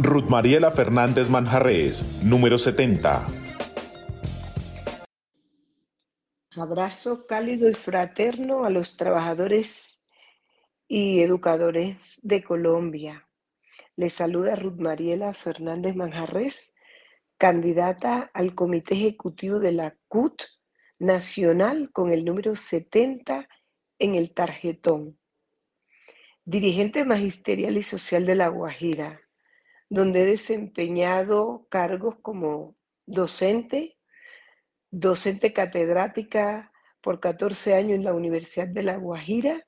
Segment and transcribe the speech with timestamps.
[0.00, 3.26] Ruth Mariela Fernández Manjarres, número 70.
[6.56, 10.00] Abrazo cálido y fraterno a los trabajadores
[10.86, 13.28] y educadores de Colombia.
[13.96, 16.72] Les saluda Ruth Mariela Fernández Manjarres,
[17.36, 20.44] candidata al Comité Ejecutivo de la CUT
[21.00, 23.48] Nacional con el número 70
[23.98, 25.18] en el tarjetón.
[26.44, 29.27] Dirigente magisterial y social de La Guajira,
[29.88, 33.98] donde he desempeñado cargos como docente,
[34.90, 39.66] docente catedrática por 14 años en la Universidad de La Guajira,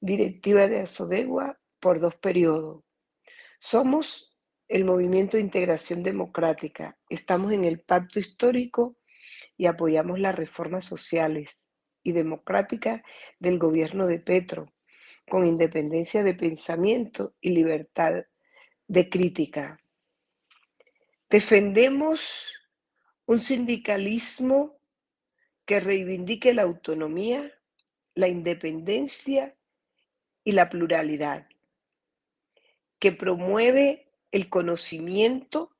[0.00, 2.84] directiva de Azodegua por dos periodos.
[3.58, 4.36] Somos
[4.68, 8.98] el Movimiento de Integración Democrática, estamos en el pacto histórico
[9.56, 11.66] y apoyamos las reformas sociales
[12.02, 13.02] y democráticas
[13.38, 14.72] del gobierno de Petro,
[15.28, 18.24] con independencia de pensamiento y libertad
[18.88, 19.78] de crítica.
[21.30, 22.52] Defendemos
[23.26, 24.80] un sindicalismo
[25.66, 27.52] que reivindique la autonomía,
[28.14, 29.54] la independencia
[30.42, 31.46] y la pluralidad,
[32.98, 35.76] que promueve el conocimiento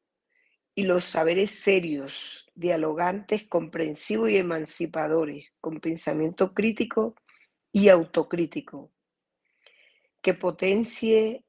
[0.75, 2.13] y los saberes serios,
[2.55, 7.15] dialogantes, comprensivos y emancipadores, con pensamiento crítico
[7.73, 8.93] y autocrítico,
[10.21, 11.47] que potencie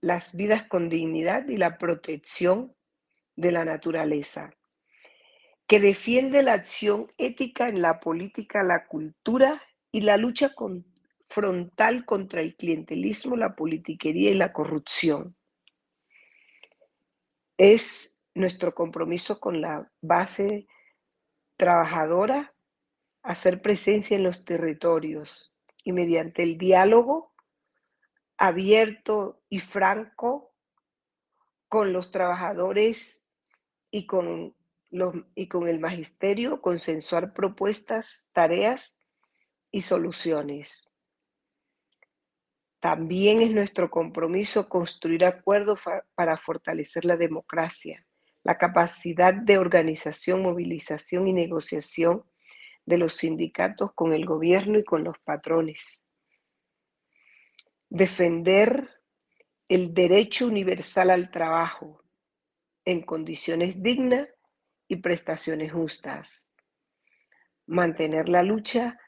[0.00, 2.74] las vidas con dignidad y la protección
[3.36, 4.54] de la naturaleza,
[5.66, 10.52] que defiende la acción ética en la política, la cultura y la lucha
[11.28, 15.36] frontal contra el clientelismo, la politiquería y la corrupción.
[17.56, 20.66] Es nuestro compromiso con la base
[21.56, 22.54] trabajadora,
[23.22, 25.52] hacer presencia en los territorios
[25.84, 27.34] y mediante el diálogo
[28.38, 30.54] abierto y franco
[31.68, 33.26] con los trabajadores
[33.90, 34.54] y con,
[34.90, 38.96] los, y con el magisterio, consensuar propuestas, tareas
[39.70, 40.88] y soluciones.
[42.80, 45.80] También es nuestro compromiso construir acuerdos
[46.14, 48.06] para fortalecer la democracia,
[48.44, 52.24] la capacidad de organización, movilización y negociación
[52.86, 56.07] de los sindicatos con el gobierno y con los patrones
[57.90, 58.90] defender
[59.68, 62.02] el derecho universal al trabajo
[62.84, 64.28] en condiciones dignas
[64.88, 66.48] y prestaciones justas,
[67.66, 68.98] mantener la lucha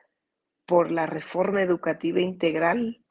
[0.66, 3.04] por la reforma educativa integral,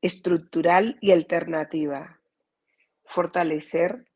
[0.00, 2.20] estructural y alternativa,
[3.04, 4.06] fortalecer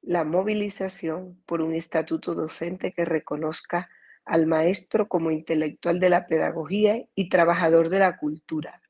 [0.00, 3.90] la movilización por un estatuto docente que reconozca
[4.24, 8.80] al maestro como intelectual de la pedagogía y trabajador de la cultura,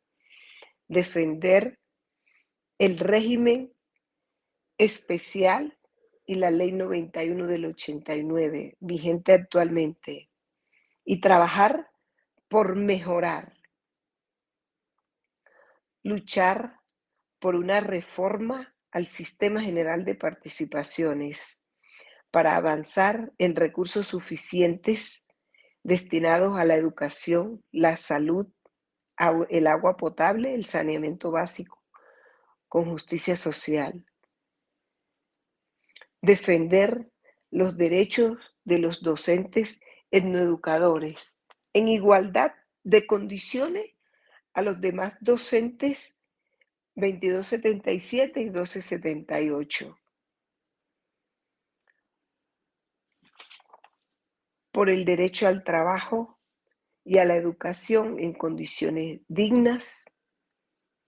[0.88, 1.78] defender
[2.78, 3.72] el régimen
[4.78, 5.78] especial
[6.26, 10.31] y la ley 91 del 89, vigente actualmente,
[11.04, 11.88] y trabajar
[12.49, 13.54] por mejorar,
[16.03, 16.76] luchar
[17.38, 21.62] por una reforma al sistema general de participaciones
[22.31, 25.25] para avanzar en recursos suficientes
[25.82, 28.47] destinados a la educación, la salud,
[29.48, 31.82] el agua potable, el saneamiento básico,
[32.68, 34.04] con justicia social.
[36.20, 37.10] Defender
[37.50, 39.80] los derechos de los docentes
[40.10, 41.38] etnoeducadores
[41.72, 42.52] en igualdad
[42.82, 43.94] de condiciones
[44.54, 46.16] a los demás docentes
[46.94, 49.98] 2277 y 1278.
[54.72, 56.38] Por el derecho al trabajo
[57.04, 60.04] y a la educación en condiciones dignas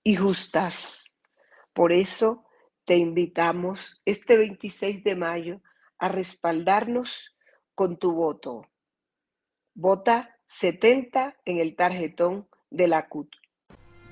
[0.03, 1.17] y justas.
[1.73, 2.47] Por eso
[2.85, 5.63] te invitamos este 26 de mayo
[5.99, 7.37] a respaldarnos
[7.75, 8.63] con tu voto.
[9.75, 13.40] Vota 70 en el tarjetón de la CUT.